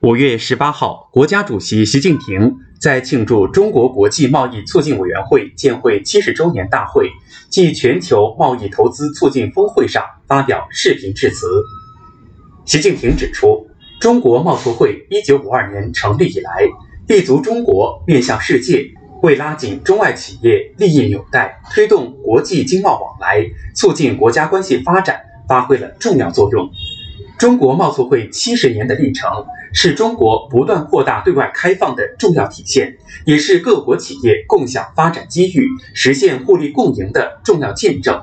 [0.00, 7.10] 五月十八号，国家主席习近平在庆祝中国国际贸易促进委员会建会七十周年大会
[7.50, 11.48] 暨全球贸易投资促进峰会上发表视频致辞。
[12.64, 13.66] 习近平指出，
[14.00, 16.60] 中国贸促会一九五二年成立以来，
[17.08, 18.84] 立足中国，面向世界，
[19.24, 23.44] 为拉紧中外企业利益纽带，推动国际经贸往来，
[23.74, 26.70] 促进国家关系发展，发挥了重要作用。
[27.38, 38.20] 中国贸促会七十年的历程，是中国不断扩大对外开放的重要体现，也是各国企业共享发展机遇、实现互利共赢的重要见证。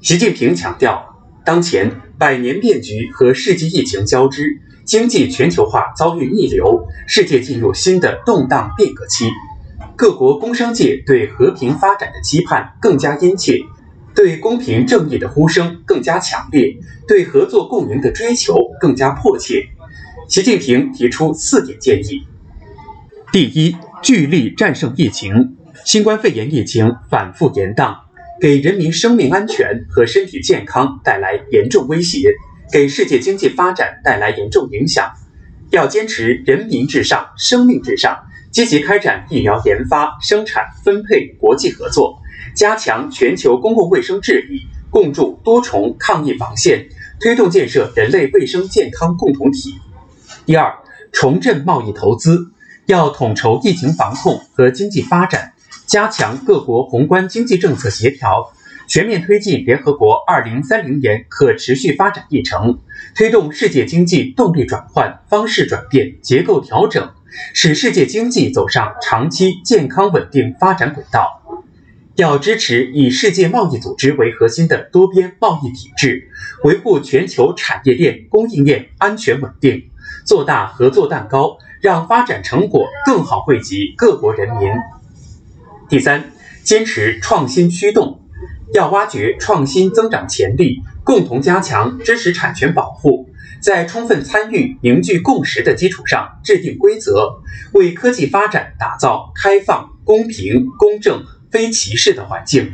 [0.00, 9.30] 习近平强调，当前百年变局和世纪疫情交织，经济全球化遭遇逆流，世界进入新的动荡变革期，
[9.94, 13.60] 各国工商界对和平发展的期盼更加殷切。
[14.18, 19.68] 对公平正义的呼声更加强烈，对合作共赢的追求更加迫切。
[20.28, 22.26] 习近平提出四点建议：
[23.30, 25.56] 第一，聚力战胜疫情。
[25.84, 27.96] 新冠肺炎疫情反复延宕，
[28.40, 32.34] 给人民生命安全和身体健康带来严重威胁，
[32.72, 35.12] 给世界经济发展带来严重影响。
[35.70, 42.18] 要坚持人民至上、生命至上，积极开展疫苗研发、生产、分配、国际合作。
[42.54, 46.88] 加强全球公共卫生治理，共筑多重抗疫防线，
[47.20, 49.74] 推动建设人类卫生健康共同体。
[50.44, 50.74] 第二，
[51.12, 52.50] 重振贸易投资，
[52.86, 55.52] 要统筹疫情防控和经济发展，
[55.86, 58.52] 加强各国宏观经济政策协调，
[58.88, 62.78] 全面推进联合国二零三零年可持续发展议程，
[63.14, 67.10] 推动世界经济动力转换、方式转变、结构调整，
[67.54, 71.42] 使世界经济走上长期健康稳定发展轨道。
[72.16, 76.28] 要支持以世界贸易组织为核心的多边贸易体制，
[76.64, 79.84] 维护全球产业链供应链安全稳定，
[80.24, 84.68] 做大合作蛋糕，让发展成果更好惠及各国人民。
[85.88, 86.32] 第三，
[86.64, 88.20] 坚持创新驱动，
[88.74, 93.27] 要挖掘创新增长潜力，共同加强知识产权保护，
[93.68, 97.42] 在充分参与、凝聚共识的基础上制定规则，
[97.74, 101.22] 为科技发展打造开放、公平、公正。
[101.50, 102.72] 非歧视的环境，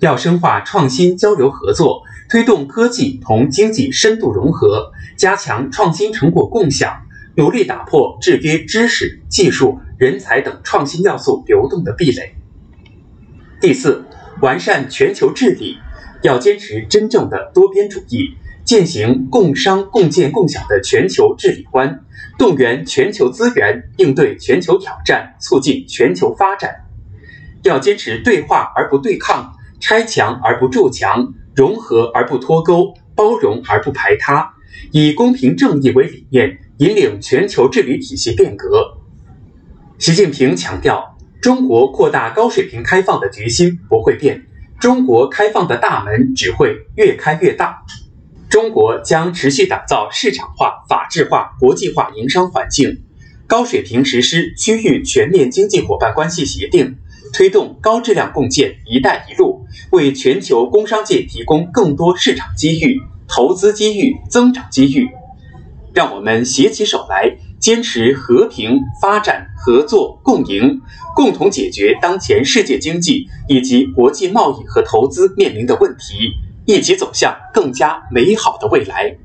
[0.00, 7.02] 要深化创新交流合作，推动科技同经济深度融合，加强创新成果共享，
[7.36, 12.34] 努力打破制约知识、技术、人才等创新要素流动的壁垒。
[13.60, 14.04] 第四，
[14.40, 15.76] 完善全球治理，
[16.22, 22.04] 要坚持真正的多边主义，践行共商共建共享的全球治理观，
[22.38, 26.86] 动员全球资源应对全球挑战，促进全球发展。
[27.64, 34.54] 要坚持对话而不对抗，拆墙而不筑墙，融合而不脱钩，包容而不排他，
[34.92, 38.98] 以公平正义为理念，引领全球治理体系变革。
[39.98, 44.46] 习近平强调，中国扩大高水平开放的决心不会变，
[44.80, 47.82] 中国开放的大门只会越开越大。
[48.52, 52.98] 中国将持续打造市场化、法治化、国际化营商环境，
[53.46, 56.98] 高水平实施区域全面经济伙伴关系协定。
[57.32, 65.08] 推动高质量共建“一带一路”，为全球工商界提供更多市场机遇、投资机遇、增长机遇。
[65.94, 70.82] 让我们携起手来，坚持和平发展、合作共赢，
[71.16, 79.16] 共同解决当前世界经济以及国际贸易和投资面临的问题，一起走向更加美好的未来。